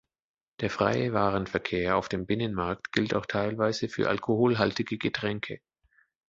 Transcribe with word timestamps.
Der 0.61 0.71
freie 0.71 1.13
Warenverkehr 1.13 1.95
auf 1.95 2.09
dem 2.09 2.25
Binnenmarkt 2.25 2.91
gilt 2.91 3.13
auch 3.13 3.27
teilweise 3.27 3.87
für 3.87 4.09
alkoholhaltige 4.09 4.97
Getränke. 4.97 5.61